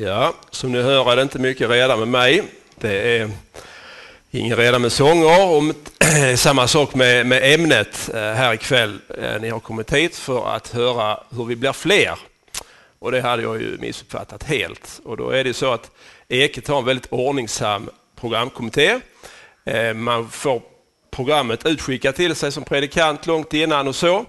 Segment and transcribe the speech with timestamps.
[0.00, 2.42] Ja, som ni hör är det inte mycket reda med mig.
[2.74, 3.30] Det är
[4.30, 5.50] ingen reda med sånger.
[5.50, 5.62] Och
[6.38, 8.98] samma sak med, med ämnet eh, här ikväll.
[9.18, 12.18] Eh, ni har kommit hit för att höra hur vi blir fler.
[12.98, 15.00] Och det hade jag ju missuppfattat helt.
[15.04, 15.90] Och då är det så att
[16.28, 17.90] Eket har en väldigt ordningsam
[18.20, 19.00] programkommitté.
[19.64, 20.62] Eh, man får
[21.10, 24.24] programmet utskickat till sig som predikant långt innan och så.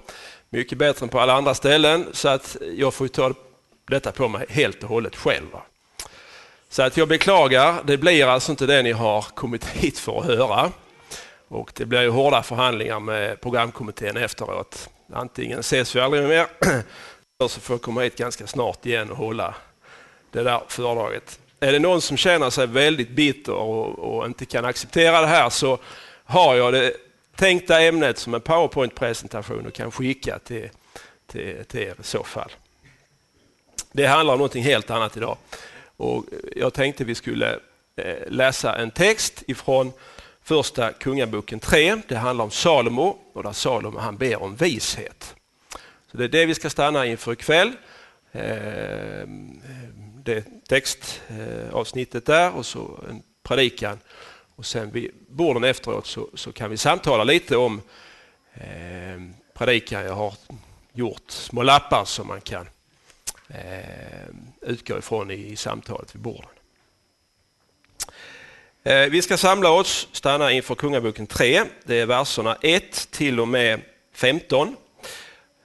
[0.50, 2.08] Mycket bättre än på alla andra ställen.
[2.14, 3.49] Så att jag får ta det
[3.90, 5.48] detta på mig helt och hållet själv.
[6.70, 10.26] Så att jag beklagar, det blir alltså inte det ni har kommit hit för att
[10.26, 10.72] höra.
[11.48, 14.90] Och det blir ju hårda förhandlingar med programkommittén efteråt.
[15.14, 16.48] Antingen ses vi aldrig mer,
[17.40, 19.56] eller så får jag komma hit ganska snart igen och hålla
[20.32, 21.40] det där föredraget.
[21.60, 25.50] Är det någon som känner sig väldigt bitter och, och inte kan acceptera det här
[25.50, 25.80] så
[26.26, 26.94] har jag det
[27.36, 30.70] tänkta ämnet som en powerpoint-presentation och kan skicka till,
[31.28, 32.52] till, till er i så fall.
[33.92, 35.38] Det handlar om någonting helt annat idag.
[35.98, 37.60] Och eh, jag tänkte vi skulle
[37.96, 39.92] eh, läsa en text ifrån
[40.44, 42.02] första Kungaboken 3.
[42.08, 45.36] Det handlar om Salomo och där Salomo han ber om vishet.
[46.12, 47.72] Så Det är det vi ska stanna inför ikväll.
[48.32, 49.28] Eh,
[50.24, 54.00] det textavsnittet där och så en predikan.
[54.56, 57.82] Och sen vid borden efteråt så, så kan vi samtala lite om
[58.54, 59.22] eh,
[59.54, 60.06] predikan.
[60.06, 60.34] Jag har
[60.94, 62.68] gjort små lappar som man kan
[63.50, 64.30] Eh,
[64.62, 66.50] utgå ifrån i, i samtalet vid borden.
[68.84, 71.64] Eh, vi ska samla oss, stanna inför Kungaboken 3.
[71.84, 73.82] Det är verserna 1 till och med
[74.14, 74.76] 15.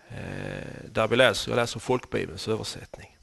[0.09, 0.17] Eh,
[0.85, 3.17] där vi läser, jag läser folkbibelns översättning.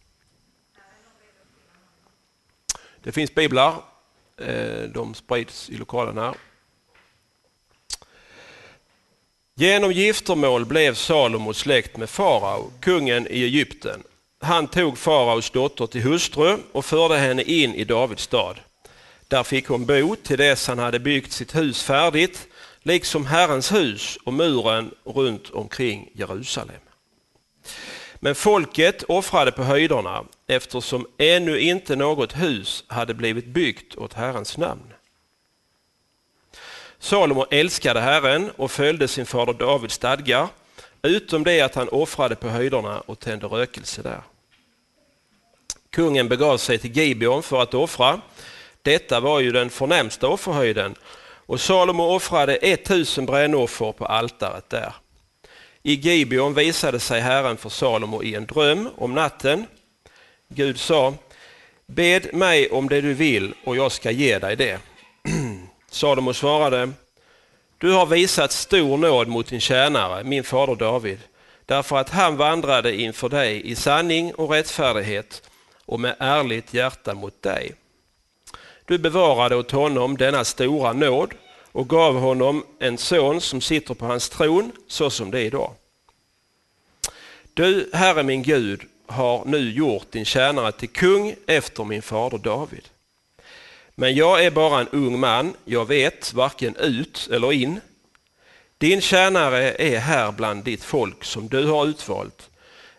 [3.03, 3.75] Det finns biblar,
[4.37, 6.35] eh, de sprids i lokalen här.
[9.55, 14.03] Genom giftermål blev Salomos släkt med farao, kungen i Egypten.
[14.41, 18.59] Han tog faraos dotter till hustru och förde henne in i Davids stad.
[19.27, 22.47] Där fick hon bo till dess han hade byggt sitt hus färdigt,
[22.83, 26.81] liksom Herrens hus och muren runt omkring Jerusalem.
[28.19, 34.57] Men folket offrade på höjderna eftersom ännu inte något hus hade blivit byggt åt Herrens
[34.57, 34.93] namn.
[36.99, 40.47] Salomo älskade Herren och följde sin fader Davids stadgar,
[41.01, 44.21] utom det att han offrade på höjderna och tände rökelse där.
[45.91, 48.21] Kungen begav sig till Gibeon för att offra.
[48.81, 50.95] Detta var ju den förnämsta offerhöjden
[51.45, 54.93] och Salomo offrade 1000 brännoffer på altaret där.
[55.83, 59.65] I Gibeon visade sig Herren för Salomo i en dröm om natten.
[60.47, 61.13] Gud sa,
[61.85, 64.79] bed mig om det du vill och jag ska ge dig det.
[65.91, 66.91] Salomo svarade,
[67.77, 71.19] du har visat stor nåd mot din tjänare, min fader David,
[71.65, 75.50] därför att han vandrade inför dig i sanning och rättfärdighet
[75.91, 77.75] och med ärligt hjärta mot dig.
[78.85, 81.33] Du bevarade åt honom denna stora nåd
[81.71, 85.73] och gav honom en son som sitter på hans tron så som det är idag.
[87.53, 92.87] Du, Herre min Gud, har nu gjort din tjänare till kung efter min fader David.
[93.95, 97.79] Men jag är bara en ung man, jag vet varken ut eller in.
[98.77, 102.50] Din tjänare är här bland ditt folk som du har utvalt.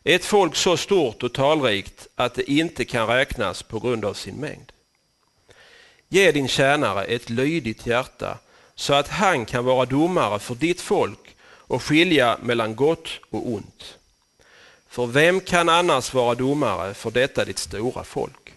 [0.04, 4.34] Ett folk så stort och talrikt att det inte kan räknas på grund av sin
[4.34, 4.72] mängd.
[6.08, 8.38] Ge din tjänare ett lydigt hjärta
[8.74, 13.98] så att han kan vara domare för ditt folk och skilja mellan gott och ont.
[14.88, 18.54] För vem kan annars vara domare för detta ditt stora folk?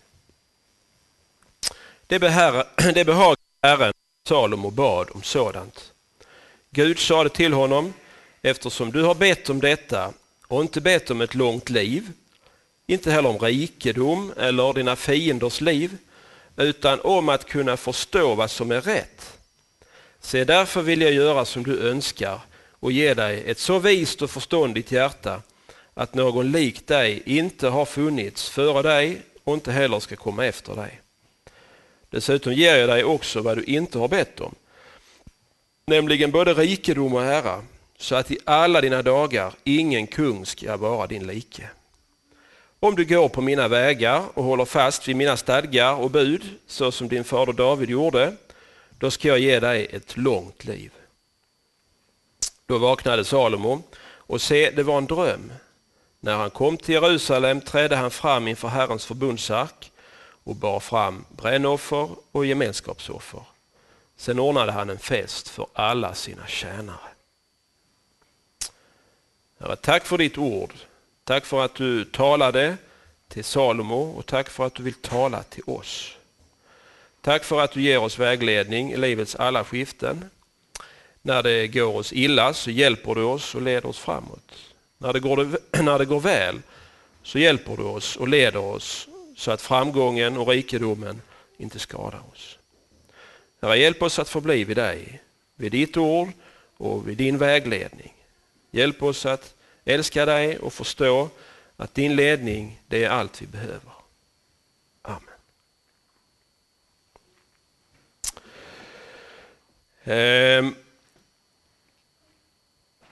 [2.07, 2.19] Det,
[3.05, 3.93] behagade Herren
[4.27, 5.91] Salomo bad om sådant.
[6.69, 7.93] Gud sade till honom,
[8.41, 10.13] eftersom du har bett om detta
[10.47, 12.11] och inte bett om ett långt liv,
[12.87, 15.97] inte heller om rikedom eller dina fienders liv,
[16.57, 19.37] utan om att kunna förstå vad som är rätt.
[20.19, 22.39] Se, därför vill jag göra som du önskar
[22.79, 25.41] och ge dig ett så vist och förståndigt hjärta
[25.93, 30.75] att någon lik dig inte har funnits före dig och inte heller ska komma efter
[30.75, 31.01] dig.
[32.09, 34.55] Dessutom ger jag dig också vad du inte har bett om,
[35.85, 37.63] nämligen både rikedom och ära,
[37.97, 41.69] så att i alla dina dagar ingen kung ska vara din like.
[42.79, 46.91] Om du går på mina vägar och håller fast vid mina stadgar och bud, så
[46.91, 48.33] som din fader David gjorde,
[48.99, 50.91] då ska jag ge dig ett långt liv.
[52.65, 55.53] Då vaknade Salomo och se, det var en dröm.
[56.19, 59.91] När han kom till Jerusalem trädde han fram inför Herrens förbundsark
[60.43, 63.41] och bar fram brännoffer och gemenskapsoffer.
[64.17, 67.14] Sen ordnade han en fest för alla sina tjänare.
[69.65, 70.73] Herre, tack för ditt ord.
[71.23, 72.77] Tack för att du talade
[73.27, 76.17] till Salomo och tack för att du vill tala till oss.
[77.21, 80.29] Tack för att du ger oss vägledning i livets alla skiften.
[81.21, 84.53] När det går oss illa så hjälper du oss och leder oss framåt.
[84.97, 86.61] När det går, när det går väl
[87.23, 89.07] så hjälper du oss och leder oss
[89.37, 91.21] så att framgången och rikedomen
[91.57, 92.57] inte skadar oss.
[93.61, 95.21] Herre, hjälp oss att förbli vid dig,
[95.55, 96.29] vid ditt ord
[96.77, 98.13] och vid din vägledning.
[98.71, 99.54] Hjälp oss att
[99.85, 101.29] älska dig och förstå
[101.77, 103.91] att din ledning, det är allt vi behöver.
[105.01, 105.21] Amen.
[110.03, 110.75] Ehm.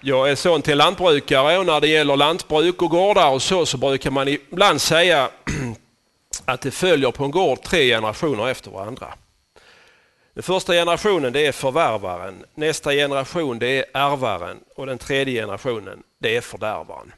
[0.05, 3.77] Jag är son till lantbrukare och när det gäller lantbruk och gårdar och så, så
[3.77, 5.29] brukar man ibland säga
[6.45, 9.13] att det följer på en gård tre generationer efter varandra.
[10.33, 16.03] Den första generationen det är förvärvaren, nästa generation det är ärvaren och den tredje generationen
[16.19, 17.13] det är fördärvaren.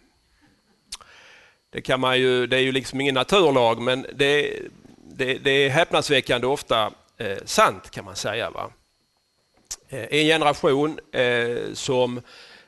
[1.70, 4.60] Det, kan man ju, det är ju liksom ingen naturlag men det,
[4.98, 8.50] det, det är häpnadsväckande ofta eh, sant kan man säga.
[8.50, 8.72] Va?
[9.90, 12.22] Eh, en generation eh, som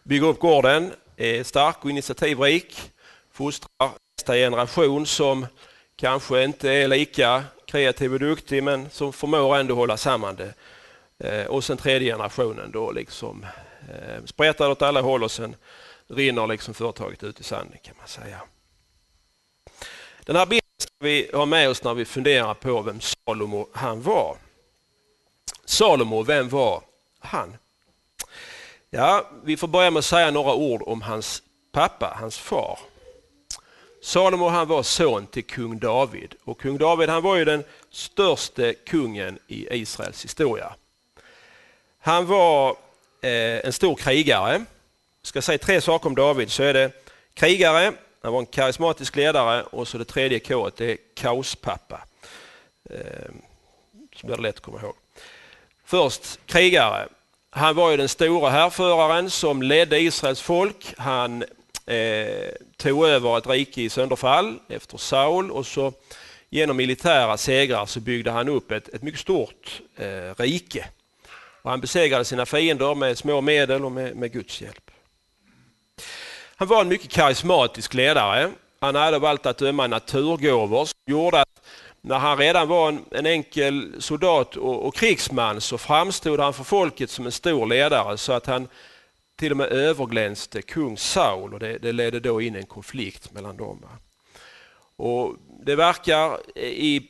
[0.04, 2.92] bygger upp gården, är stark och initiativrik,
[3.32, 5.48] fostrar nästa generation som
[5.96, 10.54] kanske inte är lika kreativ och duktig men som förmår ändå hålla samman det.
[11.20, 13.46] Eh, och sen tredje generationen då liksom
[13.90, 15.56] eh, spretar åt alla håll och sen
[16.08, 18.42] rinner liksom företaget ut i sanden kan man säga.
[20.26, 24.02] Den här bilden ska vi ha med oss när vi funderar på vem Salomo han
[24.02, 24.38] var.
[25.66, 26.84] Salomo, vem var
[27.20, 27.58] han?
[28.90, 32.80] Ja, vi får börja med att säga några ord om hans pappa, hans far.
[34.02, 38.74] Salomo han var son till kung David och kung David han var ju den största
[38.74, 40.76] kungen i Israels historia.
[42.00, 42.70] Han var
[43.22, 44.52] eh, en stor krigare.
[45.22, 46.92] Jag ska säga tre saker om David så är det
[47.34, 52.02] krigare, han var en karismatisk ledare och så det tredje K det är kaospappa.
[52.90, 53.32] Eh,
[54.16, 54.96] som är lätt att komma ihåg.
[55.86, 57.08] Först krigare.
[57.50, 60.94] Han var ju den stora härföraren som ledde Israels folk.
[60.98, 61.44] Han
[61.88, 65.94] eh, tog över ett rike i sönderfall efter Saul och så
[66.50, 70.86] genom militära segrar så byggde han upp ett, ett mycket stort eh, rike.
[71.62, 74.92] Och han besegrade sina fiender med små medel och med, med Guds hjälp.
[76.56, 78.52] Han var en mycket karismatisk ledare.
[78.80, 81.62] Han hade av allt att döma naturgåvor som gjorde att
[82.02, 86.64] när han redan var en, en enkel soldat och, och, krigsman så framstod han för
[86.64, 88.68] folket som en stor ledare så att han
[89.38, 93.58] till och med överglänste kung Saul och det, det ledde då in en konflikt mellan
[93.58, 93.86] dem.
[94.96, 95.36] Och
[95.66, 97.02] det verkar i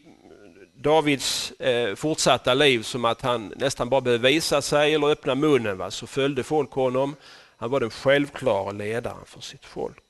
[0.76, 5.78] Davids eh, fortsatta liv som att han nästan bara behövde visa sig eller öppna munnen
[5.78, 5.92] va?
[5.92, 7.16] så följde folk honom.
[7.58, 10.04] Han var den självklara ledaren för sitt folk.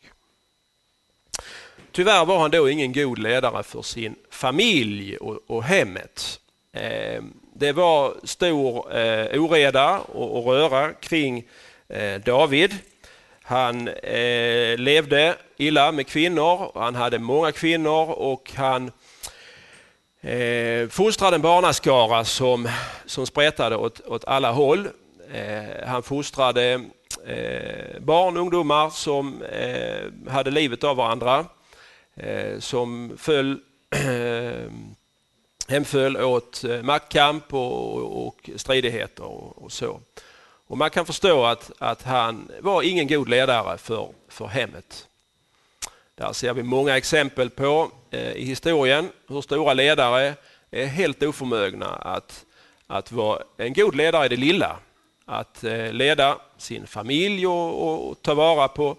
[1.92, 6.40] Tyvärr var han då ingen god ledare för sin familj och, och hemmet.
[6.74, 7.24] Eh,
[7.54, 11.48] det var stor eh, oreda och, och röra kring Eh,
[11.90, 12.76] Eh, David.
[13.42, 18.92] Han eh, levde illa med kvinnor, han hade många kvinnor och han
[20.22, 22.70] eh, fostrade en barnaskara som,
[23.06, 24.90] som sprättade åt, åt alla håll.
[25.34, 26.74] Eh, han fostrade
[27.26, 31.46] eh, barn och ungdomar som eh, hade livet av varandra,
[32.16, 33.60] eh, som föll,
[35.68, 40.00] hemföll åt eh, maktkamp och, och stridigheter och, och så.
[40.68, 45.08] Och man kan förstå att, att han var ingen god ledare för, för hemmet.
[46.16, 50.36] Där ser vi många exempel på eh, i historien hur stora ledare
[50.72, 52.46] är helt oförmögna att,
[52.88, 54.80] att vara en god ledare i det lilla.
[55.26, 58.98] Att eh, leda sin familj och, och, och ta vara på,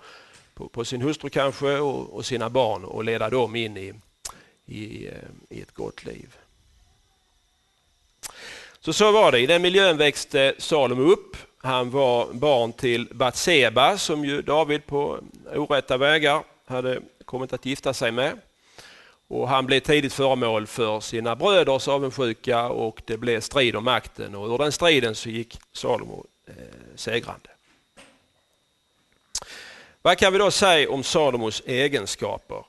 [0.54, 3.92] på, på, sin hustru kanske och, och, sina barn och leda dem in i,
[4.66, 5.12] i, eh,
[5.48, 6.36] i ett gott liv.
[8.80, 9.40] Så så var det.
[9.40, 11.36] I den miljön växte Salomo upp
[11.68, 15.20] han var barn till Batseba som ju David på
[15.54, 18.40] orätta vägar hade kommit att gifta sig med.
[19.28, 24.34] Och han blev tidigt föremål för sina bröders avundsjuka och det blev strid om makten
[24.34, 26.54] och ur den striden så gick Salomo eh,
[26.94, 27.50] segrande.
[30.02, 32.64] Vad kan vi då säga om Salomos egenskaper?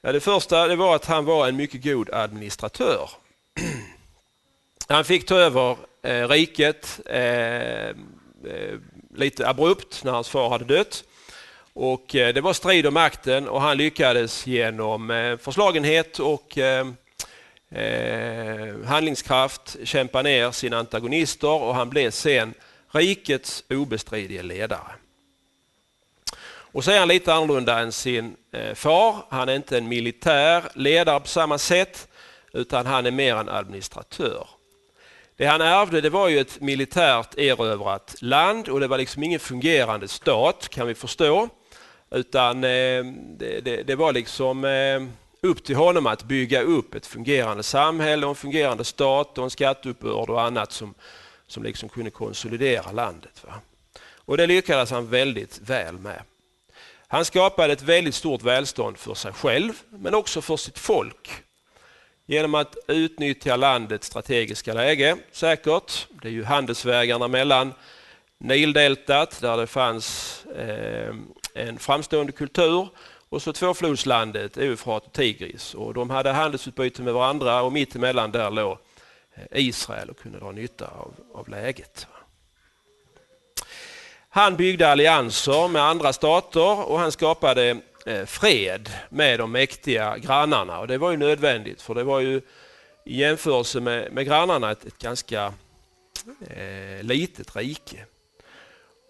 [0.00, 3.10] Ja, det första det var att han var en mycket god administratör.
[4.88, 5.76] Han fick ta över
[6.08, 7.94] eh, riket eh, eh,
[9.14, 11.04] lite abrupt när hans far hade dött.
[11.72, 16.86] Och eh, det var strid om makten och han lyckades genom eh, förslagenhet och eh,
[17.70, 22.54] eh, handlingskraft kämpa ner sina antagonister och han blev sen
[22.92, 24.92] rikets obestridlige ledare.
[26.72, 29.16] Och så är han lite annorlunda än sin eh, far.
[29.28, 32.08] Han är inte en militär ledare på samma sätt,
[32.52, 34.48] utan han är mer en administratör.
[35.38, 39.40] Det han ärvde det var ju ett militärt erövrat land och det var liksom ingen
[39.40, 41.48] fungerande stat kan vi förstå.
[42.10, 43.04] Utan eh,
[43.38, 45.02] det, det, det, var liksom eh,
[45.42, 49.50] upp till honom att bygga upp ett fungerande samhälle och en fungerande stat och en
[49.50, 50.94] skatteuppbörd och annat som,
[51.46, 53.44] som liksom kunde konsolidera landet.
[53.46, 53.54] Va?
[54.14, 56.22] Och det lyckades han väldigt väl med.
[57.08, 61.44] Han skapade ett väldigt stort välstånd för sig själv men också för sitt folk
[62.30, 66.06] genom att utnyttja landets strategiska läge, säkert.
[66.22, 67.74] Det är ju handelsvägarna mellan
[68.38, 71.14] Nildeltat där det fanns eh,
[71.54, 72.88] en framstående kultur
[73.28, 75.74] och så tvåflodslandet, Eufrat och Tigris.
[75.74, 78.78] Och de hade handelsutbyte med varandra och mittemellan där låg
[79.34, 82.06] eh, Israel och kunde dra nytta av, av läget.
[84.28, 90.78] Han byggde allianser med andra stater och han skapade Eh, fred med de mäktiga grannarna.
[90.78, 92.40] Och det var ju nödvändigt för det var ju
[93.04, 95.52] i jämförelse med, med grannarna ett, ett ganska
[96.50, 98.04] eh, litet rike.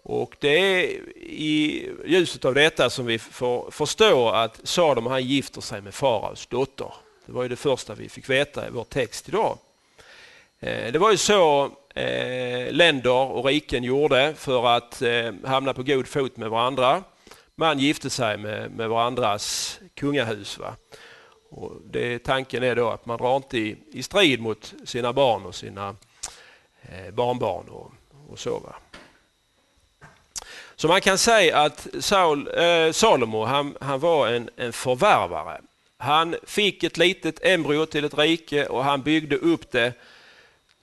[0.03, 0.83] Och det är
[1.17, 6.47] i ljuset av detta som vi får förstå att Sadom han gifter sig med faraos
[6.47, 6.93] dotter.
[7.25, 9.57] Det var ju det första vi fick veta i vår text idag.
[10.59, 15.83] Eh, det var ju så eh, länder och riken gjorde för att eh, hamna på
[15.83, 17.03] god fot med varandra
[17.59, 20.57] man gifte sig med, med varandras kungahus.
[20.57, 20.75] Va?
[21.49, 25.45] Och det, tanken är då att man drar inte i, i strid mot sina barn
[25.45, 25.95] och sina
[26.81, 27.91] eh, barnbarn och,
[28.29, 28.59] och så.
[28.59, 28.75] Va?
[30.75, 35.61] Så man kan säga att Saul, eh, Salomo han, han var en, en förvärvare.
[35.97, 39.93] Han fick ett litet embryo till ett rike och han byggde upp det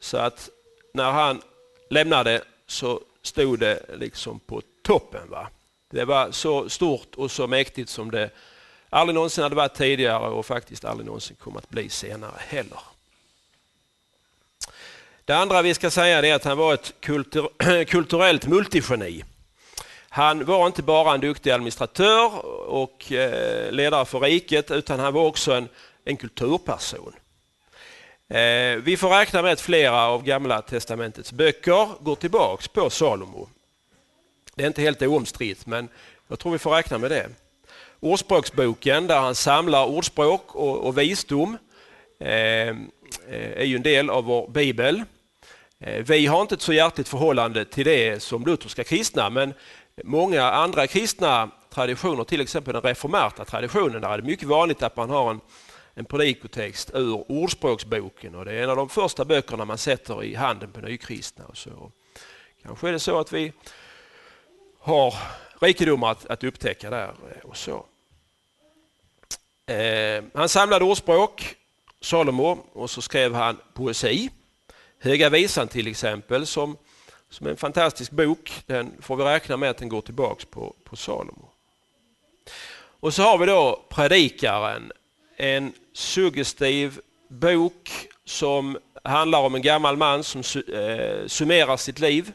[0.00, 0.48] så att
[0.94, 1.42] när han
[1.90, 5.30] lämnade så stod det liksom på toppen.
[5.30, 5.48] Va?
[5.90, 8.30] Det var så stort och så mäktigt som det
[8.90, 12.80] aldrig någonsin hade varit tidigare och faktiskt aldrig någonsin kommer att bli senare heller.
[15.24, 19.24] Det andra vi ska säga är att han var ett kultur kulturellt multigeni.
[20.08, 25.24] Han var inte bara en duktig administratör och eh, ledare för riket utan han var
[25.24, 25.68] också en,
[26.04, 27.12] en kulturperson.
[28.28, 33.48] Eh, vi får räkna med att flera av Gamla testamentets böcker går tillbaks på Salomo.
[34.56, 35.88] Det är inte helt oomstritt, men
[36.28, 37.28] jag tror vi får räkna med det.
[38.00, 41.58] Ordspråksboken där han samlar ordspråk och, och visdom
[42.20, 42.74] eh, eh,
[43.28, 45.02] är ju en del av vår bibel.
[45.80, 49.54] Eh, vi har inte ett så hjärtligt förhållande till det som lutherska kristna, men
[50.04, 54.96] många andra kristna traditioner, till exempel den reformerta traditionen, där är det mycket vanligt att
[54.96, 55.40] man har en,
[55.94, 60.34] en predikotext ur Ordspråksboken och det är en av de första böckerna man sätter i
[60.34, 61.44] handen på nykristna.
[61.44, 61.90] Och så.
[62.62, 63.52] Kanske är det så att vi
[64.86, 65.14] har
[65.60, 67.08] rikedomar att, att upptäcka där.
[67.08, 67.86] Eh, och så.
[69.72, 71.54] Eh, han samlade ordspråk,
[72.00, 74.30] Salomo, och så skrev han poesi.
[74.98, 76.76] Höga visan till exempel, som,
[77.30, 78.52] som är en fantastisk bok.
[78.66, 81.50] Den får vi räkna med att den går tillbaks på, på Salomo.
[83.00, 84.92] Och så har vi då Predikaren,
[85.36, 92.32] en suggestiv bok som handlar om en gammal man som eh, summerar sitt liv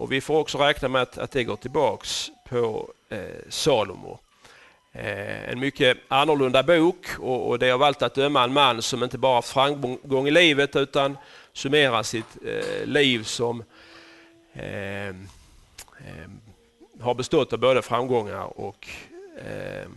[0.00, 4.18] och vi får också räkna med att, att det går tillbaks på eh, Salomo.
[4.92, 8.82] Eh, en mycket annorlunda bok och, och det är av allt att döma en man
[8.82, 11.18] som inte bara haft framgång i livet utan
[11.52, 13.64] summerar sitt eh, liv som
[14.52, 15.14] eh, eh,
[17.00, 18.88] har bestått av både framgångar och
[19.46, 19.88] eh,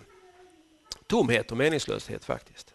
[1.07, 2.73] tomhet och meningslöshet faktiskt.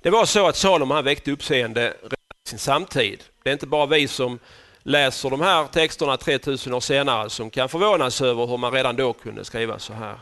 [0.00, 3.24] Det var så att Salomo han väckte uppseende redan i sin samtid.
[3.42, 4.38] Det är inte bara vi som
[4.82, 9.12] läser de här texterna 3000 år senare som kan förvånas över hur man redan då
[9.12, 10.18] kunde skriva så här.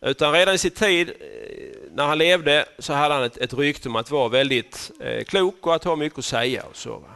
[0.00, 1.14] Utan redan i sin tid, eh,
[1.90, 5.66] när han levde, så hade han ett, ett rykte om att vara väldigt eh, klok
[5.66, 6.62] och att ha mycket att säga.
[6.62, 7.08] Och så, va?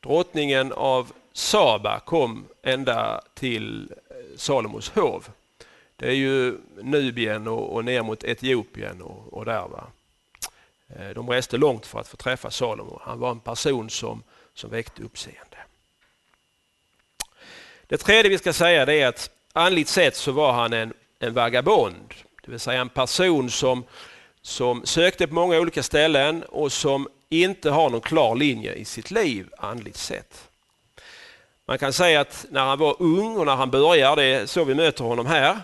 [0.00, 5.28] Drottningen av Saba kom ända till eh, Salomos hov.
[5.96, 9.68] Det är ju Nubien och, och ner mot Etiopien och, och där.
[9.68, 9.86] Va?
[10.96, 13.00] Eh, de reste långt för att få träffa Salomo.
[13.02, 14.22] Han var en person som,
[14.54, 15.56] som väckte uppseende.
[17.86, 22.14] Det tredje vi ska säga är att andligt sett så var han en, en vagabond.
[22.44, 23.84] Det vill säga en person som,
[24.42, 29.10] som sökte på många olika ställen och som inte har någon klar linje i sitt
[29.10, 30.48] liv andligt sett.
[31.66, 34.64] Man kan säga att när han var ung och när han börjar, det är så
[34.64, 35.60] vi möter honom här,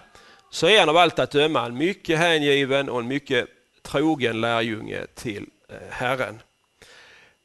[0.50, 3.48] så är han av allt att döma en mycket hängiven och en mycket
[3.82, 6.40] trogen lärjunge till eh, Herren.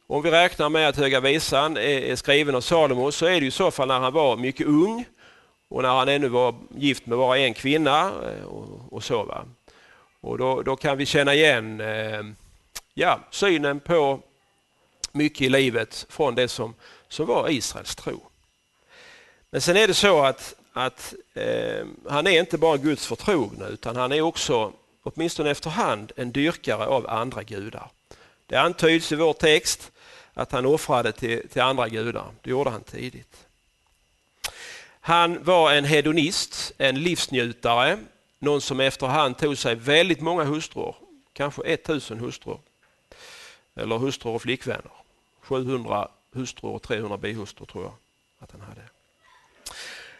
[0.07, 3.51] Om vi räknar med att Höga Visan är skriven av Salomo så är det i
[3.51, 5.05] så fall när han var mycket ung
[5.69, 9.23] och när han ännu var gift med bara en kvinna eh, och, och så.
[9.23, 9.45] Va?
[10.21, 12.21] Och då, då kan vi känna igen eh,
[12.93, 14.19] ja, synen på
[15.11, 16.73] mycket i livet från det som,
[17.07, 18.21] som var Israels tro.
[19.49, 23.95] Men sen är det så att, att eh, han är inte bara Guds förtrogne utan
[23.95, 27.89] han är också, åtminstone efterhand, en dyrkare av andra gudar.
[28.47, 29.91] Det antyds i vår text
[30.33, 32.25] att han offrade till, till andra gudar.
[32.41, 33.45] Det gjorde han tidigt.
[35.05, 37.99] Han var en hedonist, en livsnjutare,
[38.39, 40.95] någon som efterhand tog sig väldigt många hustrur,
[41.33, 42.59] kanske 1000 hustrur.
[43.75, 44.91] Eller hustrur och flickvänner.
[45.41, 47.93] 700 hustrur och 300 bihustrur tror jag
[48.39, 48.81] att han hade.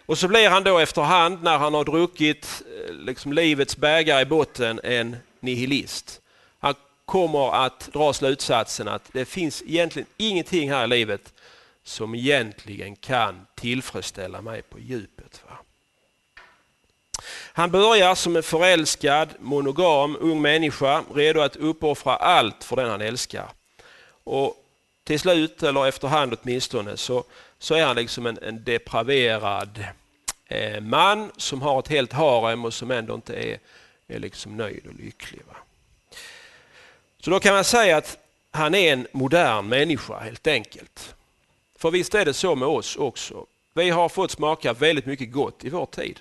[0.06, 4.26] Och så blir han då efterhand när han har druckit eh, liksom livets bägare i
[4.26, 6.22] botten en nihilist.
[7.06, 11.34] Kommer att dra slutsatsen att det finns egentligen ingenting här i livet
[11.84, 15.42] som egentligen kan tillfredsställa mig på djupet.
[15.50, 15.58] Va?
[17.54, 23.02] Han börjar som en förälskad, monogam, ung människa, redo att uppoffra allt för den han
[23.02, 23.50] älskar.
[24.24, 24.56] Och
[25.04, 27.24] till slut, eller efterhand åtminstone, så,
[27.60, 29.86] så är han liksom en, en depraverad
[30.46, 33.60] eh, man som har ett helt harem och som ändå inte är,
[34.08, 35.42] är liksom nöjd och lycklig.
[35.48, 35.56] Va?
[37.24, 38.18] Så då kan man säga att
[38.52, 41.16] han är en modern människa helt enkelt.
[41.76, 43.46] För visst är det så med oss också.
[43.74, 46.20] Vi har fått smaka väldigt mycket gott i vår tid.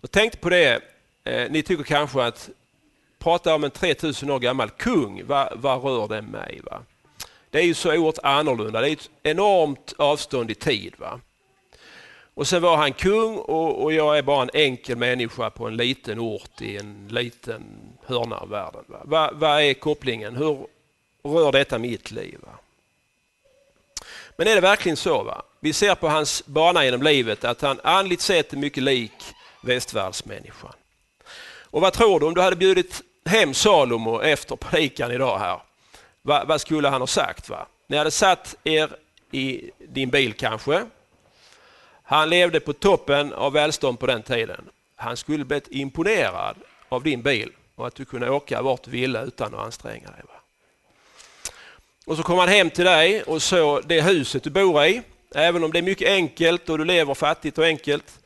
[0.00, 0.80] Jag tänkte på det,
[1.24, 2.50] eh, ni tycker kanske att
[3.18, 6.60] prata om en 3000 år gammal kung, vad, vad rör det mig?
[6.64, 6.82] Va?
[7.50, 10.94] Det är ju så oerhört annorlunda, det är ett enormt avstånd i tid.
[10.98, 11.20] Va?
[12.34, 15.76] Och sen var han kung och, och, jag är bara en enkel människa på en
[15.76, 17.62] liten ort i en liten
[18.06, 18.84] hörna av världen.
[18.86, 19.00] Va?
[19.04, 20.36] Va, vad är kopplingen?
[20.36, 20.66] Hur
[21.22, 22.38] rör detta mitt liv?
[22.42, 22.58] Va?
[24.36, 25.22] Men är det verkligen så?
[25.22, 25.42] Va?
[25.60, 30.72] Vi ser på hans bana genom livet att han andligt sett är mycket lik västvärldsmänniskan.
[31.62, 35.60] Och vad tror du om du hade bjudit hem Salomo efter predikan idag här?
[36.22, 37.48] Va, vad skulle han ha sagt?
[37.48, 37.66] Va?
[37.86, 38.96] Ni hade satt er
[39.30, 40.86] i din bil kanske.
[42.06, 44.64] Han levde på toppen av välstånd på den tiden.
[44.96, 46.56] Han skulle blivit imponerad
[46.88, 50.20] av din bil och att du kunde åka vart du ville utan att anstränga dig.
[52.06, 55.02] Och så kom han hem till dig och så det huset du bor i,
[55.34, 58.20] även om det är mycket enkelt och du lever fattigt och enkelt,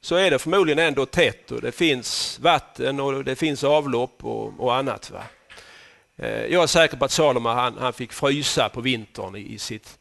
[0.00, 4.52] så är det förmodligen ändå tätt och det finns vatten och det finns avlopp och,
[4.58, 5.10] och annat.
[5.10, 5.22] Va?
[6.16, 9.58] Eh, jag är säker på att Salomo han, han fick frysa på vintern i, i
[9.58, 9.98] sitt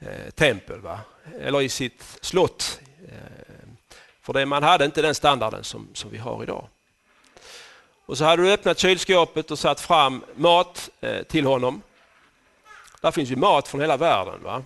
[0.00, 1.00] Eh, tempel, va?
[1.40, 2.80] eller i sitt slott.
[3.08, 3.68] Eh,
[4.22, 6.66] för det, man hade inte den standarden som, som vi har idag.
[8.06, 11.82] Och så hade du öppnat kylskåpet och satt fram mat eh, till honom.
[13.00, 14.42] Där finns ju mat från hela världen.
[14.42, 14.62] Va?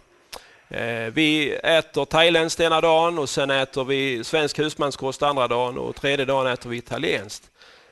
[1.13, 6.25] Vi äter thailändskt ena dagen och sen äter vi svensk husmanskost andra dagen och tredje
[6.25, 7.51] dagen äter vi italienskt.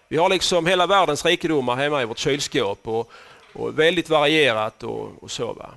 [0.09, 3.13] Vi har liksom hela världens rikedomar hemma i vårt kylskåp och,
[3.53, 5.53] och väldigt varierat och, och så.
[5.53, 5.71] Va?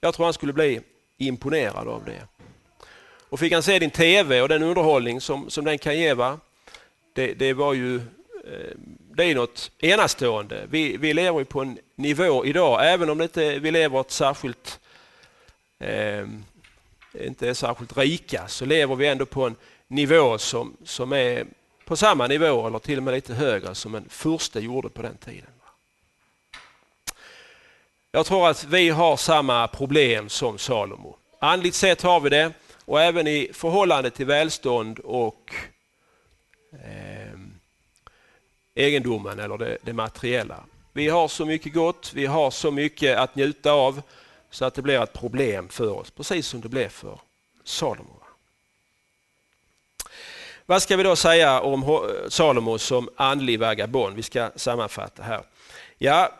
[0.00, 0.80] Jag tror han skulle bli
[1.16, 2.22] imponerad av det.
[3.28, 6.40] Och fick han se din TV och den underhållning som, som den kan ge, va?
[7.12, 8.76] Det, det var ju eh,
[9.16, 10.66] det är något enastående.
[10.70, 14.80] Vi, vi lever på en nivå idag, även om det inte, vi lever ett särskilt
[15.78, 16.26] eh,
[17.14, 19.56] inte är särskilt rika, så lever vi ändå på en
[19.88, 21.46] nivå som, som är
[21.84, 25.16] på samma nivå eller till och med lite högre som en furste gjorde på den
[25.16, 25.50] tiden.
[28.12, 31.16] Jag tror att vi har samma problem som Salomo.
[31.38, 32.52] Andligt sett har vi det
[32.84, 35.54] och även i förhållande till välstånd och
[36.72, 37.38] eh,
[38.74, 40.64] egendomen eller det, det materiella.
[40.92, 44.02] Vi har så mycket gott, vi har så mycket att njuta av
[44.50, 47.20] så att det blir ett problem för oss, precis som det blev för
[47.64, 48.20] Salomo.
[50.66, 54.16] Vad ska vi då säga om Salomo som andlig vagabond?
[54.16, 55.42] Vi ska sammanfatta här.
[55.98, 56.32] Ja,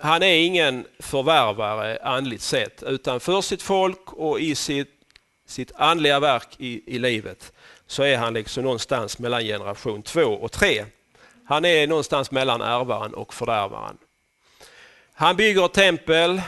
[0.00, 4.90] han är ingen förvärvare andligt sett, utan för sitt folk och i sitt,
[5.46, 7.52] sitt andliga verk i, i livet
[7.86, 10.84] så är han liksom någonstans mellan generation två och tre.
[11.44, 13.98] Han är någonstans mellan ärvaren och fördärvaren.
[15.14, 16.42] Han bygger tempel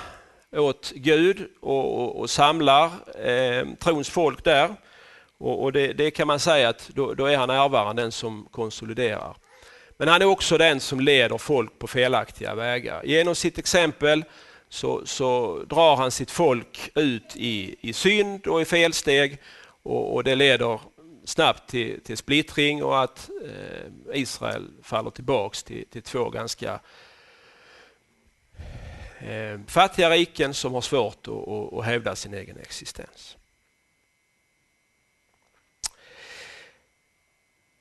[0.52, 2.90] åt Gud och, och, och samlar
[3.24, 4.74] eh, trons folk där.
[5.38, 8.48] Och, och det, det, kan man säga att då, då, är han ärvaren den som
[8.50, 9.36] konsoliderar.
[10.00, 13.02] Men han är också den som leder folk på felaktiga vägar.
[13.04, 14.24] Genom sitt exempel
[14.68, 19.38] så, så drar han sitt folk ut i, i synd och i felsteg
[19.82, 20.80] och, och det leder
[21.24, 26.80] snabbt till, till splittring och att eh, Israel faller tillbaks till, till två ganska
[29.18, 33.36] eh, fattiga riken som har svårt att, att, att hävda sin egen existens.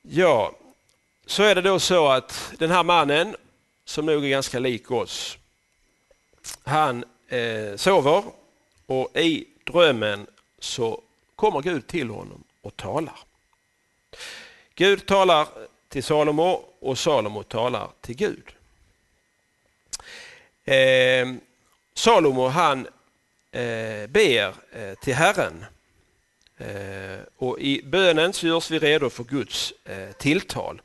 [0.01, 0.55] Ja,
[1.27, 3.35] så är det då så att den här mannen,
[3.85, 5.37] som nog är ganska lik oss,
[6.63, 8.23] han eh, sover
[8.85, 10.27] och i drömmen
[10.59, 11.01] så
[11.35, 13.19] kommer Gud till honom och talar.
[14.75, 15.47] Gud talar
[15.89, 18.51] till Salomo och Salomo talar till Gud.
[20.65, 21.27] Eh,
[21.93, 22.87] Salomo han
[23.51, 25.65] eh, ber eh, till Herren
[26.57, 30.81] eh, och i bönen så görs vi redo för Guds eh, tilltal.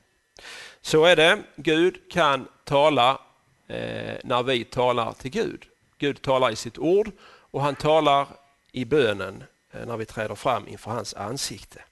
[0.83, 3.21] Så är det, Gud kan tala
[3.69, 5.65] eh, när vi talar till Gud.
[5.99, 8.27] Gud talar i sitt ord och han talar
[8.73, 11.83] i bönen eh, när vi träder fram inför hans ansikte.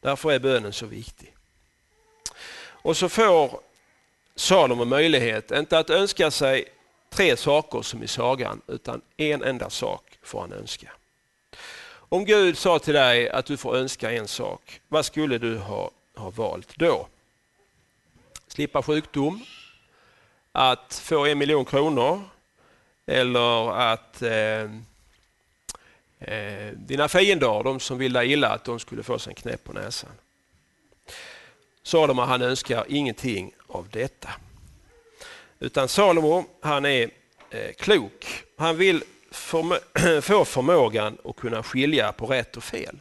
[0.00, 1.34] Därför är bönen så viktig.
[2.82, 3.60] Och så får
[4.34, 6.64] Salomo möjlighet, inte att önska sig
[7.10, 10.92] tre saker som i sagan, utan en enda sak får han önska.
[11.92, 15.90] Om Gud sa till dig att du får önska en sak, vad skulle du ha,
[16.16, 17.08] ha valt då?
[18.54, 19.44] Slippa sjukdom,
[20.52, 22.22] att få en miljon kronor
[23.06, 24.62] eller att eh,
[26.18, 29.64] eh, dina fiender, de som vill dig illa, att de skulle få sig en knäpp
[29.64, 30.10] på näsan.
[31.82, 34.28] Salomo han önskar ingenting av detta.
[35.58, 37.10] Utan Salomo han är
[37.50, 38.44] eh, klok.
[38.56, 39.78] Han vill förmö
[40.22, 43.00] få förmågan att kunna skilja på rätt och fel.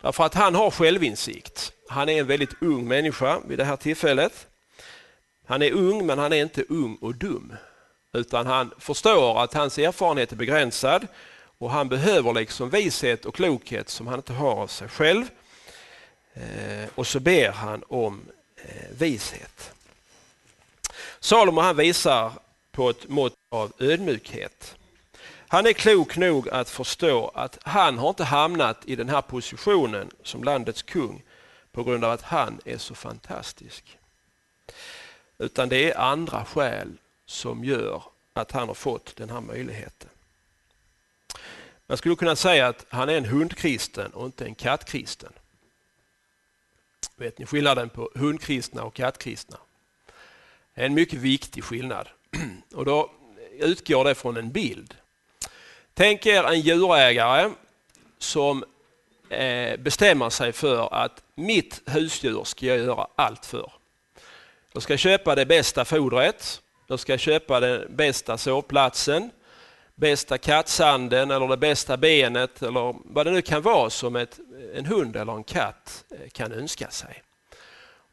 [0.00, 1.72] Därför att han har självinsikt.
[1.88, 4.46] Han är en väldigt ung människa vid det här tillfället.
[5.46, 7.52] Han är ung men han är inte ung och dum.
[8.12, 11.06] Utan han förstår att hans erfarenhet är begränsad
[11.58, 15.24] och han behöver liksom vishet och klokhet som han inte har av sig själv.
[16.34, 18.20] Eh, och så ber han om
[18.56, 19.72] eh, vishet.
[21.20, 22.32] Salomo han visar
[22.72, 24.76] på ett mått av ödmjukhet.
[25.48, 30.10] Han är klok nog att förstå att han har inte hamnat i den här positionen
[30.22, 31.22] som landets kung
[31.78, 33.98] på grund av att han är så fantastisk.
[35.38, 36.92] Utan det är andra skäl
[37.26, 40.10] som gör att han har fått den här möjligheten.
[41.86, 45.32] Man skulle kunna säga att han är en hundkristen och inte en kattkristen.
[47.16, 49.58] Vet ni skillnaden på hundkristna och kattkristna?
[50.74, 52.08] Det är en mycket viktig skillnad.
[52.74, 53.10] Och då
[53.58, 54.94] utgår det från en bild.
[55.94, 57.50] Tänk er en djurägare
[58.18, 58.64] som
[59.30, 63.72] Eh, bestämma bestämmer sig för att mitt husdjur ska jag göra allt för.
[64.72, 69.30] Jag ska köpa det bästa fodret, jag ska köpa den bästa sovplatsen,
[69.94, 74.38] bästa kattsanden eller det bästa benet eller vad det nu kan vara som ett,
[74.74, 77.22] en hund eller en katt eh, kan önska sig.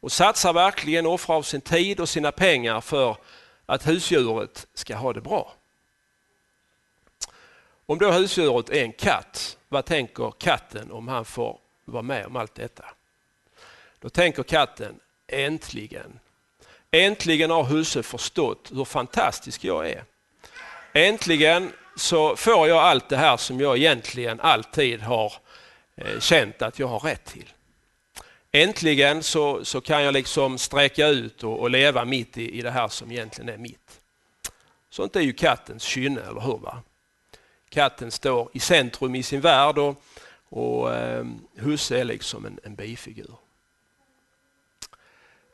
[0.00, 3.16] Och satsar verkligen, offrar av sin tid och sina pengar för
[3.66, 5.52] att husdjuret ska ha det bra.
[7.86, 12.36] Om då husdjuret är en katt, vad tänker katten om han får vara med om
[12.36, 12.84] allt detta?
[13.98, 16.18] Då tänker katten, äntligen.
[16.90, 20.04] Äntligen har husse förstått hur fantastisk jag är.
[20.92, 25.32] Äntligen så får jag allt det här som jag egentligen alltid har
[25.96, 27.52] eh, känt att jag har rätt till.
[28.52, 32.70] Äntligen så, så kan jag liksom sträcka ut och, och leva mitt i, i det
[32.70, 34.00] här som egentligen är mitt.
[34.90, 36.58] Sånt är ju kattens kynne, eller hur?
[36.58, 36.82] Va?
[37.76, 40.02] Katten står i centrum i sin värld och,
[40.48, 43.34] och eh, husse är liksom en, en bifigur.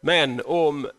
[0.00, 0.90] Men om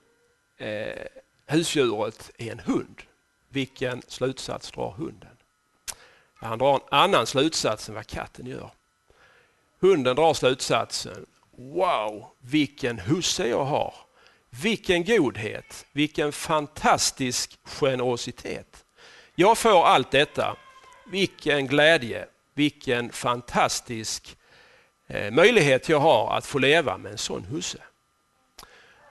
[0.57, 1.05] eh,
[1.45, 3.01] husdjuret är en hund,
[3.49, 5.38] vilken slutsats drar hunden?
[6.33, 8.71] Han drar en annan slutsats än vad katten gör.
[9.79, 13.93] Hunden drar slutsatsen, wow, vilken husse jag har.
[14.49, 18.86] Vilken godhet, vilken fantastisk generositet.
[19.36, 20.57] Jag får allt detta.
[21.05, 24.37] Vilken glädje, vilken fantastisk
[25.07, 27.77] eh, möjlighet jag har att få leva med en sån husse.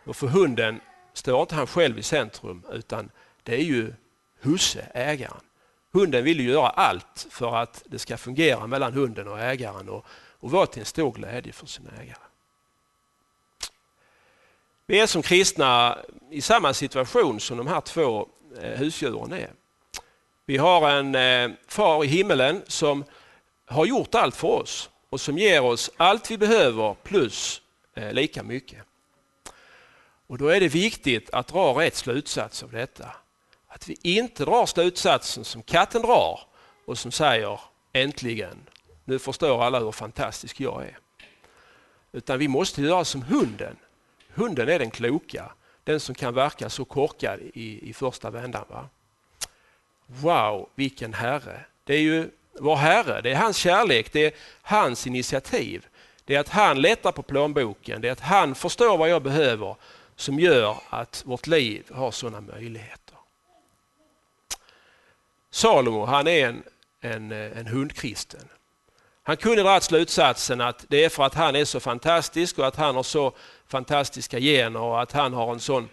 [0.05, 0.81] Och för hunden
[1.13, 3.11] står inte han själv i centrum utan
[3.43, 3.93] det är ju
[4.41, 5.41] husse, ägaren.
[5.93, 10.07] Hunden vill göra allt för att det ska fungera mellan hunden och ägaren och,
[10.41, 12.17] och vara till en stor glädje för sin ägare.
[14.87, 15.99] Vi är som kristna
[16.31, 18.29] i samma situation som de här två
[18.61, 19.51] eh, husdjuren är.
[20.53, 23.05] Vi har en eh, far i himmelen som
[23.67, 27.63] har gjort allt för oss och som ger oss allt vi behöver plus
[27.95, 28.79] eh, lika mycket.
[30.27, 33.09] Och Då är det viktigt att dra rätt slutsats av detta.
[33.69, 36.41] Att vi inte drar slutsatsen som katten drar
[36.87, 37.61] och som säger
[37.93, 38.67] äntligen,
[39.05, 40.99] nu förstår alla hur fantastisk jag är.
[42.13, 43.77] Utan vi måste göra som hunden
[44.35, 45.53] Hunden är den kloka,
[45.85, 48.65] den som kan verka så korkad i, i första vändan.
[48.69, 48.89] Va?
[50.21, 51.65] Wow, vilken herre!
[51.85, 55.87] Det är ju vår Herre, det är hans kärlek, det är hans initiativ.
[56.25, 59.77] Det är att han lättar på plånboken, det är att han förstår vad jag behöver
[60.17, 63.17] som gör att vårt liv har sådana möjligheter.
[65.51, 66.63] Salomo han är en,
[67.01, 68.49] en, en hundkristen.
[69.23, 72.77] Han kunde dra slutsatsen att det är för att han är så fantastisk och att
[72.77, 73.33] han har så
[73.67, 75.89] fantastiska gener och att han har en sån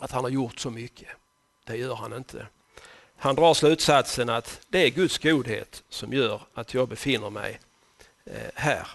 [0.00, 1.08] att han har gjort så mycket.
[1.64, 2.46] Det gör han inte.
[3.20, 7.60] Han drar slutsatsen att det är Guds godhet som gör att jag befinner mig
[8.24, 8.88] eh, här.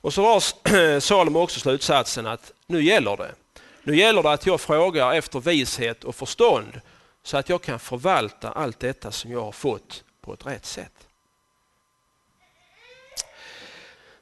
[0.00, 3.34] Och så drar Salomo också slutsatsen att nu gäller det.
[3.82, 6.80] Nu gäller det att jag frågar efter vishet och förstånd
[7.22, 10.92] så att jag kan förvalta allt detta som jag har fått på ett rätt sätt.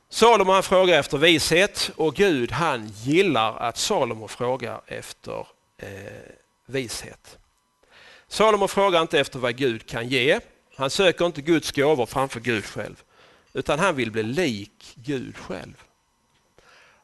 [0.08, 5.88] Salomo han frågar efter vishet och Gud han gillar att Salomo frågar efter eh,
[6.66, 7.38] vishet.
[8.28, 10.40] Salomo frågar inte efter vad Gud kan ge.
[10.76, 13.02] Han söker inte Guds gåvor framför Gud själv.
[13.52, 15.82] Utan han vill bli lik Gud själv.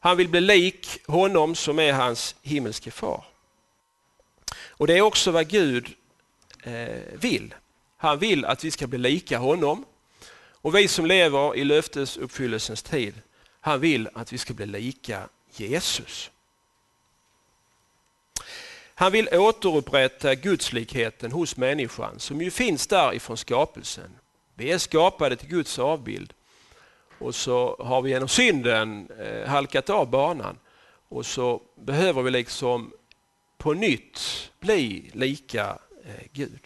[0.00, 3.24] Han vill bli lik honom som är hans himmelske far.
[4.68, 5.88] Och Det är också vad Gud
[6.62, 7.54] eh, vill.
[7.96, 9.84] Han vill att vi ska bli lika honom.
[10.64, 13.14] Och vi som lever i löftesuppfyllelsens tid,
[13.60, 16.30] han vill att vi ska bli lika Jesus.
[18.94, 24.10] Han vill återupprätta gudslikheten hos människan som ju finns där ifrån skapelsen.
[24.54, 26.32] Vi är skapade till Guds avbild
[27.18, 30.58] och så har vi genom synden eh, halkat av banan
[31.08, 32.92] och så behöver vi liksom
[33.58, 36.60] på nytt bli lika eh, Gud.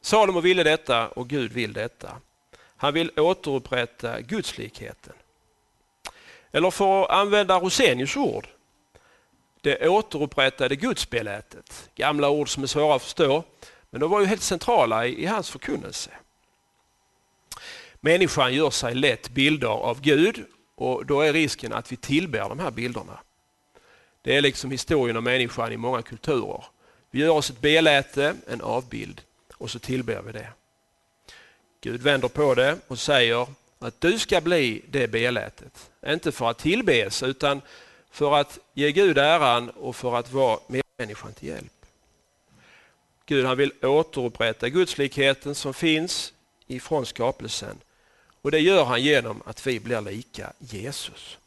[0.00, 2.16] Salomo ville detta och Gud vill detta.
[2.76, 5.14] Han vill återupprätta gudslikheten.
[6.52, 8.48] Eller för att använda Rosenius ord,
[9.60, 11.90] det återupprättade gudsbelätet.
[11.94, 13.44] Gamla ord som är svåra att förstå,
[13.90, 16.10] men de var ju helt centrala i, i hans förkunnelse.
[18.00, 20.44] Människan gör sig lätt bilder av Gud
[20.74, 23.20] och då är risken att vi tillber de här bilderna.
[24.22, 26.64] Det är liksom historien om människan i många kulturer.
[27.10, 29.20] Vi gör oss ett beläte, en avbild
[29.54, 30.48] och så tillber vi det.
[31.80, 33.46] Gud vänder på det och säger
[33.78, 35.90] att du ska bli det belätet.
[36.06, 37.60] Inte för att tillbes utan
[38.10, 41.72] för att ge Gud äran och för att vara medmänniskan till hjälp.
[43.26, 46.32] Gud han vill återupprätta gudslikheten som finns
[46.66, 47.80] ifrån skapelsen.
[48.42, 51.38] Och det gör han genom att vi blir lika Jesus.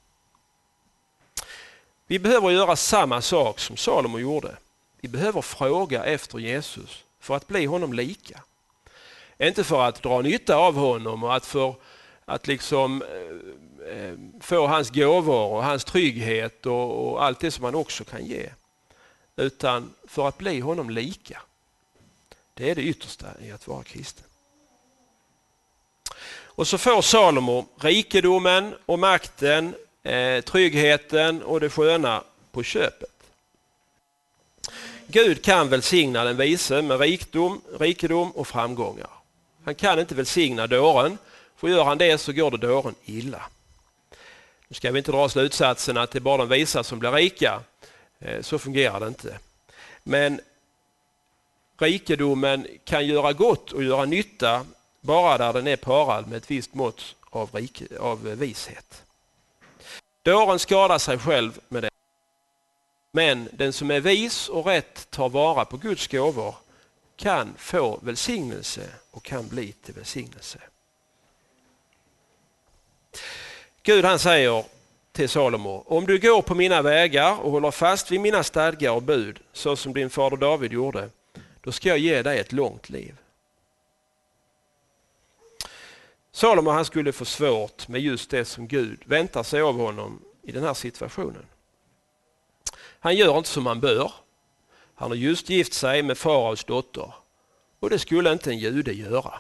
[2.08, 4.58] Vi behöver göra samma sak som Salomo gjorde.
[5.02, 8.44] Vi behöver fråga efter Jesus för att bli honom lika.
[9.40, 11.76] Inte för att dra nytta av honom och att, för,
[12.26, 13.38] att liksom eh,
[13.88, 18.26] Eh, få hans gåvor och hans trygghet och, och allt det som han också kan
[18.26, 18.50] ge.
[19.36, 21.42] Utan för att bli honom lika.
[22.54, 24.26] Det är det yttersta i att vara kristen.
[26.56, 33.10] Och så får Salomo rikedomen och makten, eh, tryggheten och det sköna på köpet.
[35.08, 39.10] Gud kan välsigna den vise med rikdom, rikedom och framgångar.
[39.66, 41.18] Han kan inte välsigna dåren,
[41.56, 43.42] för gör han det så går det dåren illa.
[44.74, 47.62] Nu ska vi inte dra slutsatsen att det är bara de visa som blir rika.
[48.20, 49.40] Eh, så fungerar det inte.
[50.04, 50.42] Men
[51.78, 54.66] rikedomen kan göra gott och göra nytta
[55.02, 59.04] bara där den är parad med ett visst mått av, rik, av vishet.
[60.24, 61.90] Dåren skadar sig själv med det.
[63.12, 66.56] Men den som är vis och rätt tar vara på Guds gåvor
[67.16, 70.60] kan få välsignelse och kan bli till välsignelse.
[73.86, 74.66] Gud han säger
[75.12, 79.02] till Salomo, om du går på mina vägar och håller fast vid mina stadgar och
[79.02, 81.10] bud så som din fader David gjorde,
[81.62, 83.16] då ska jag ge dig ett långt liv.
[86.32, 90.52] Salomo han skulle få svårt med just det som Gud väntar sig av honom i
[90.52, 91.46] den här situationen.
[93.00, 94.12] Han gör inte som han bör.
[94.96, 97.14] Han har just gift sig med faraos dotter
[97.80, 99.34] och det skulle inte en jude göra.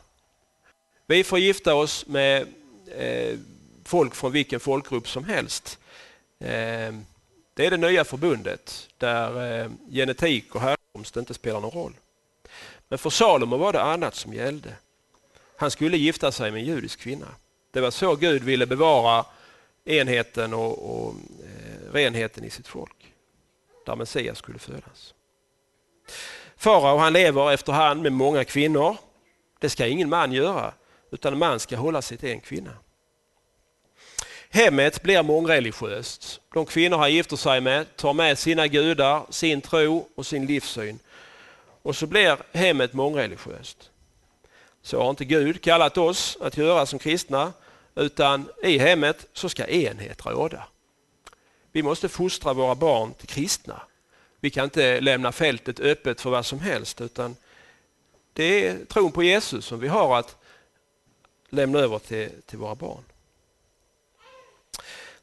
[1.07, 2.47] Vi får gifta oss med
[2.97, 3.39] eh,
[3.93, 5.79] folk från vilken folkgrupp som helst.
[6.39, 7.05] Ehm,
[7.53, 11.93] det är det nya förbundet där eh, genetik och härkomst inte spelar någon roll.
[12.87, 14.73] Men för Salomo var det annat som gällde.
[15.57, 17.27] Han skulle gifta sig med en judisk kvinna.
[17.71, 19.25] Det var så Gud ville bevara
[19.85, 23.13] enheten och, och eh, renheten i sitt folk.
[23.85, 25.13] Där Messias skulle födas.
[26.57, 28.97] Farao han lever efterhand med många kvinnor.
[29.59, 30.73] Det ska ingen man göra,
[31.11, 32.71] utan en man ska hålla sig till en kvinna.
[34.53, 36.41] Hemmet blir mångreligiöst.
[36.53, 40.99] De kvinnor han gifter sig med tar med sina gudar, sin tro och sin livssyn.
[41.81, 43.89] Och så blir hemmet mångreligiöst.
[44.81, 47.53] Så har inte Gud kallat oss att göra som kristna,
[47.95, 50.67] utan i hemmet så ska enhet råda.
[51.71, 53.81] Vi måste fostra våra barn till kristna.
[54.39, 57.35] Vi kan inte lämna fältet öppet för vad som helst, utan
[58.33, 60.35] det är tron på Jesus som vi har att
[61.49, 63.03] lämna över till, till våra barn.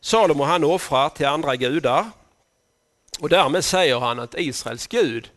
[0.01, 2.11] Salomo han offrar till andra gudar
[3.21, 5.31] och därmed säger han att Israels Gud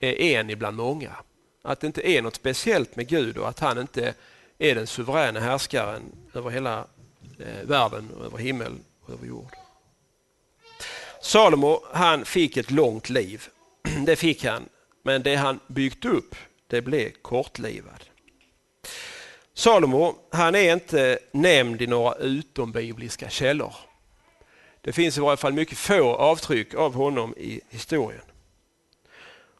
[0.00, 1.10] är en ibland många.
[1.62, 4.14] Att det inte är något speciellt med Gud och att han inte
[4.58, 6.02] är den suveräna härskaren
[6.34, 6.78] över hela
[7.38, 9.56] eh, världen, över himmel och över jord.
[11.22, 13.48] Salomo han fick ett långt liv.
[14.06, 14.68] Det fick han.
[15.02, 16.34] Men det han byggt upp
[16.66, 18.04] det blev kortlivad.
[19.60, 23.74] Salomo han är inte nämnd i några utombibliska källor.
[24.80, 28.22] Det finns i varje fall mycket få avtryck av honom i historien.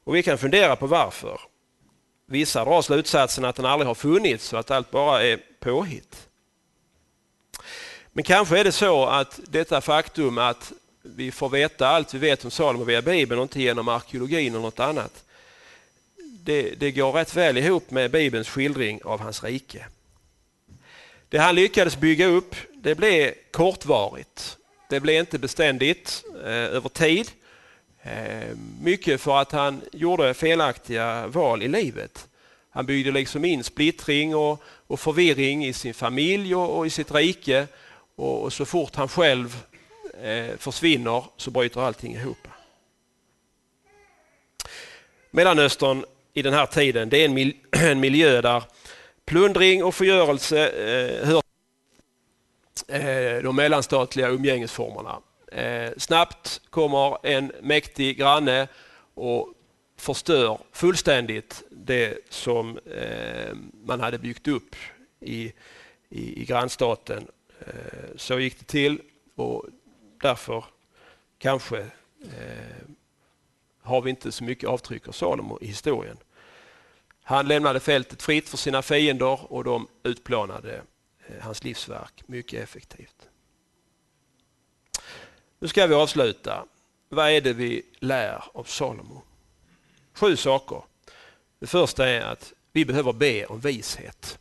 [0.05, 1.41] Och Vi kan fundera på varför.
[2.27, 6.29] Vissa drar slutsatsen att han aldrig har funnits och att allt bara är påhitt.
[8.13, 12.45] Men kanske är det så att detta faktum att vi får veta allt vi vet
[12.45, 15.25] om Salomo via Bibeln och inte genom arkeologin eller något annat.
[16.45, 19.87] Det, det går rätt väl ihop med Bibelns skildring av hans rike.
[21.29, 24.57] Det han lyckades bygga upp det blev kortvarigt.
[24.89, 27.31] Det blev inte beständigt eh, över tid.
[28.03, 32.29] Eh, mycket för att han gjorde felaktiga val i livet.
[32.71, 37.15] Han byggde liksom in splittring och, och förvirring i sin familj och, och i sitt
[37.15, 37.67] rike.
[38.17, 39.65] Och, och, så fort han själv
[40.23, 42.49] eh, försvinner så bryter allting ihop.
[45.31, 48.63] Mellanöstern i den här tiden det är en, mil en miljö där
[49.25, 51.43] plundring och förgörelse eh, hör
[52.89, 55.21] eh, de mellanstatliga umgängesformerna.
[55.53, 58.69] Eh, snabbt kommer en mäktig granne
[59.15, 59.55] och
[59.97, 64.77] förstör fullständigt det som eh, man hade byggt upp
[65.21, 65.53] i,
[66.09, 67.27] i, i grannstaten.
[67.61, 69.01] Eh, så gick det till
[69.35, 69.65] och
[70.23, 70.65] därför
[71.39, 72.87] kanske eh,
[73.91, 76.17] har vi inte så mycket avtryck av Salomo i historien.
[77.23, 80.83] Han lämnade fältet fritt för sina fiender och de utplånade
[81.27, 83.29] eh, hans livsverk mycket effektivt.
[85.59, 86.65] Nu ska vi avsluta.
[87.09, 89.23] Vad är det vi lär av Salomo?
[90.15, 90.83] Sju saker.
[91.59, 94.39] Det första är att vi behöver be om vishet.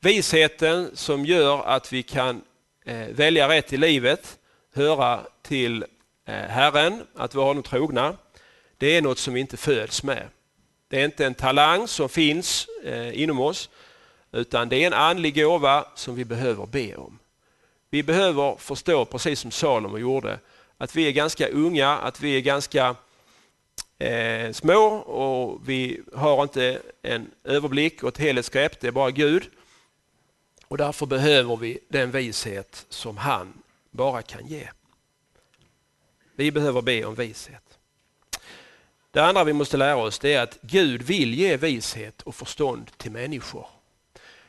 [0.00, 2.42] Visheten som gör att vi kan
[2.84, 4.38] eh, välja rätt i livet,
[4.74, 5.82] höra till
[6.24, 8.16] eh, Herren, att vara honom trogna.
[8.78, 10.28] Det är något som vi inte föds med.
[10.88, 13.70] Det är inte en talang som finns eh, inom oss,
[14.32, 17.18] utan det är en andlig gåva som vi behöver be om.
[17.90, 20.38] Vi behöver förstå, precis som Salomo gjorde,
[20.78, 22.96] att vi är ganska unga, att vi är ganska
[23.98, 29.50] eh, små och vi har inte en överblick och ett helhetsgrepp, det är bara Gud.
[30.68, 34.68] Och därför behöver vi den vishet som han bara kan ge.
[36.36, 37.73] Vi behöver be om vishet.
[39.14, 42.90] Det andra vi måste lära oss det är att Gud vill ge vishet och förstånd
[42.96, 43.66] till människor.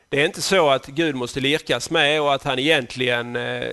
[0.09, 3.71] Det är inte så att Gud måste lirkas med och att han egentligen eh,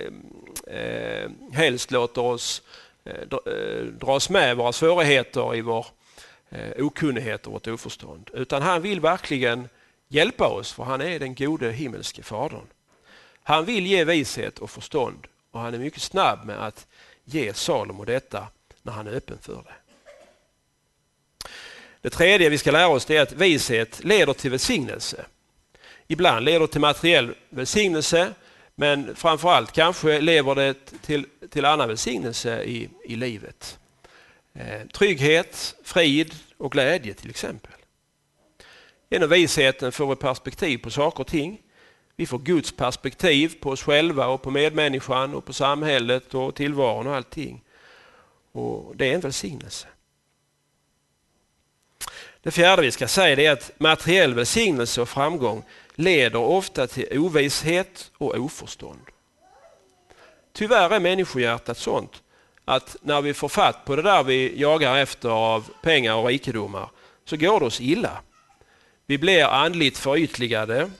[0.67, 2.61] eh, helst låter oss
[3.05, 3.13] eh,
[3.53, 5.85] eh, dras med våra svårigheter i vår
[6.49, 8.29] eh, okunnighet och vårt oförstånd.
[8.33, 9.69] Utan han vill verkligen
[10.07, 12.67] hjälpa oss för han är den gode himmelske fadern.
[13.43, 16.87] Han vill ge vishet och förstånd och han är mycket snabb med att
[17.25, 18.47] ge Salomo detta
[18.81, 19.82] när han är öppen för det.
[22.03, 25.25] Det tredje vi ska lära oss är att vishet leder till välsignelse.
[26.07, 28.33] Ibland leder det till materiell välsignelse
[28.75, 33.79] men framförallt kanske lever det till, till annan välsignelse i, i livet.
[34.53, 37.71] Eh, trygghet, frid och glädje till exempel.
[39.09, 41.61] Genom visheten får vi perspektiv på saker och ting.
[42.15, 47.07] Vi får Guds perspektiv på oss själva och på medmänniskan och på samhället och tillvaron
[47.07, 47.63] och allting.
[48.51, 49.87] Och Det är en välsignelse.
[52.43, 55.63] Det fjärde vi ska säga är att materiell välsignelse och framgång
[55.95, 59.01] leder ofta till ovisshet och oförstånd.
[60.53, 62.21] Tyvärr är människohjärtat sånt
[62.65, 66.89] att när vi får fatt på det där vi jagar efter av pengar och rikedomar
[67.25, 68.21] så går det oss illa.
[69.05, 70.91] Vi blir andligt förytligade.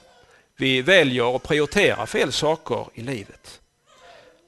[0.56, 3.60] Vi väljer och prioriterar fel saker i livet.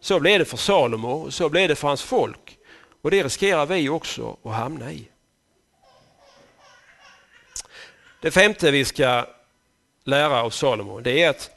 [0.01, 2.59] Så blev det för Salomo och så blev det för hans folk.
[3.03, 5.09] Och det riskerar vi också att hamna i.
[8.27, 9.27] Det femte vi ska
[10.05, 11.51] lära av Salomo det är att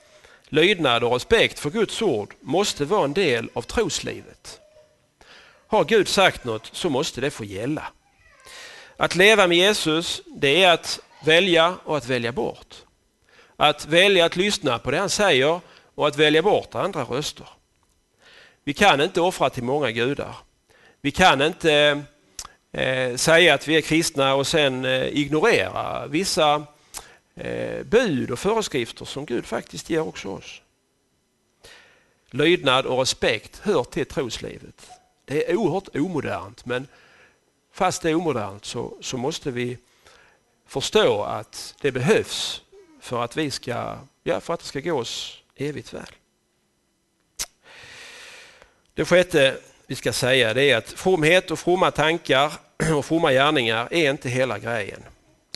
[0.50, 4.60] lydnad och respekt för Guds ord måste vara en del av troslivet.
[5.68, 7.88] Har Gud sagt något så måste det få gälla.
[8.98, 12.76] Att leva med Jesus det är att välja och att välja bort.
[13.56, 15.60] Att välja att lyssna på det han säger
[15.96, 17.48] och att välja bort andra röster.
[18.64, 20.36] Vi kan inte offra till många gudar.
[21.02, 22.02] Vi kan inte
[22.72, 26.66] eh, säga att vi är kristna och sen eh, ignorera vissa
[27.36, 30.62] eh, bud och föreskrifter som Gud faktiskt ger också oss.
[32.32, 34.90] Lydnad och respekt hör till troslivet.
[35.26, 36.88] Det är oerhört omodernt men
[37.74, 39.78] fast det är omodernt så, så måste vi
[40.68, 42.62] förstå att det behövs
[43.00, 46.12] för att, vi ska, ja, för att det ska gå oss evigt väl.
[48.94, 49.58] Det sjätte
[49.90, 52.54] vi ska säga det är att fromhet och fromma tankar
[52.98, 55.04] och fromma gärningar är inte hela grejen.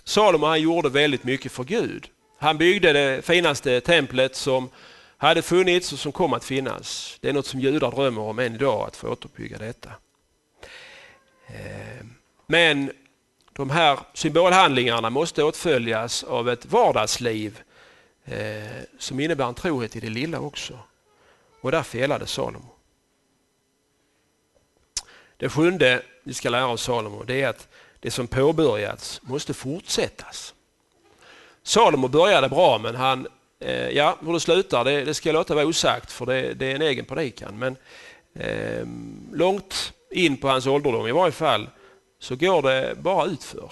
[0.03, 2.07] Salomo han gjorde väldigt mycket för Gud.
[2.37, 4.69] Han byggde det finaste templet som
[5.17, 7.17] hade funnits och som kom att finnas.
[7.21, 9.89] Det är något som judar drömmer om än idag, att få återuppbygga detta.
[11.47, 12.05] Eh,
[12.47, 12.91] men
[13.53, 17.59] de här symbolhandlingarna måste åtföljas av ett vardagsliv
[18.25, 18.37] eh,
[18.99, 20.79] som innebär en trohet i det lilla också.
[21.61, 22.72] Och där felade Salomo.
[25.43, 27.67] Det sjunde vi ska lära av Salomo det är att
[27.99, 30.53] det som påbörjats måste fortsättas.
[31.63, 33.27] Salomo började bra men han,
[33.59, 36.71] eh, ja hur det slutar det, det ska jag låta vara osagt för det, det
[36.71, 37.59] är en egen predikan.
[37.59, 37.75] Men
[38.35, 38.87] eh,
[39.33, 41.69] långt in på hans ålderdom i varje fall
[42.19, 43.71] så går det bara utför.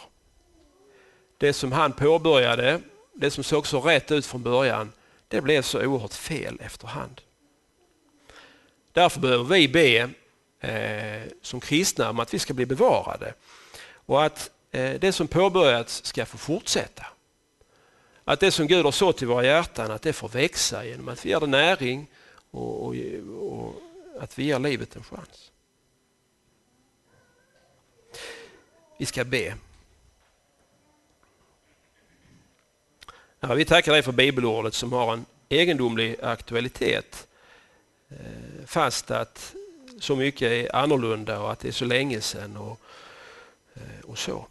[1.38, 2.82] Det som han påbörjade,
[3.14, 4.92] det som såg så rätt ut från början,
[5.28, 7.22] det blev så oerhört fel efterhand.
[8.92, 10.10] Därför behöver vi be
[10.62, 13.34] Eh, som kristna om att vi ska bli bevarade
[14.06, 17.06] och att eh, det som påbörjats ska få fortsätta.
[18.24, 21.26] Att det som Gud har sått i våra hjärtan, att det får växa genom att
[21.26, 22.08] vi ger det näring
[22.52, 22.96] och, och,
[23.30, 23.76] och
[24.20, 25.52] att vi ger livet en chans.
[28.98, 29.56] Vi ska be.
[33.40, 37.28] Ja, vi tackar dig för bibelordet som har en egendomlig aktualitet.
[38.10, 39.56] Eh, fast att
[40.02, 42.80] så mycket är annorlunda och att det är så länge sedan och,
[43.74, 44.48] eh, och så.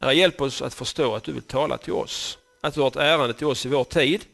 [0.00, 2.96] Herre, hjälp oss att förstå att du vill tala till oss, att du har ett
[2.96, 4.24] ärende till oss i vår tid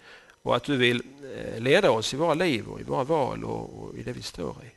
[0.43, 1.03] och att du vill
[1.37, 4.23] eh, leda oss i våra liv och i våra val och, och i det vi
[4.23, 4.71] står i.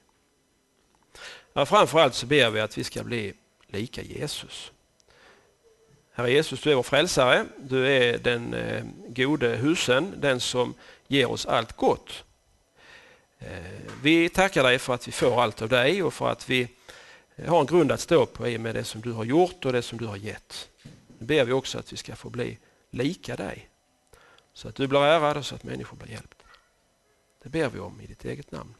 [1.55, 3.33] Herre, framförallt så ber vi att vi ska bli
[3.67, 4.71] lika Jesus.
[6.13, 7.45] Herre Jesus, du är vår frälsare.
[7.57, 10.73] Du är den eh, gode husen, den som
[11.07, 12.23] ger oss allt gott.
[13.47, 16.67] Eh, vi tackar dig för att vi får allt av dig och för att vi
[17.35, 19.65] eh, har en grund att stå på i och med det som du har gjort
[19.65, 20.69] och det som du har gett.
[21.17, 22.57] Nu ber vi också att vi ska få bli
[22.89, 23.69] lika dig.
[24.53, 26.45] Så att du blir ärad och så att människor blir hjälpta.
[27.43, 28.73] Det ber vi om i ditt eget namn.